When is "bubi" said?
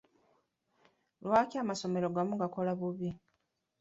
2.79-3.09